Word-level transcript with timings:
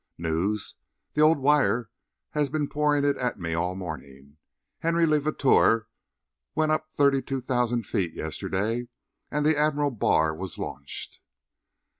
"News? 0.17 0.77
The 1.13 1.21
old 1.21 1.37
wire 1.37 1.91
has 2.31 2.49
been 2.49 2.67
pouring 2.67 3.05
it 3.05 3.17
at 3.17 3.39
me 3.39 3.53
all 3.53 3.75
morning. 3.75 4.37
Henry 4.79 5.05
Levateur 5.05 5.85
went 6.55 6.71
up 6.71 6.91
thirty 6.91 7.21
two 7.21 7.39
thousand 7.39 7.85
feet 7.85 8.13
yesterday 8.13 8.87
and 9.29 9.45
the 9.45 9.55
Admiral 9.55 9.91
Barr 9.91 10.33
was 10.33 10.57
launched." 10.57 11.19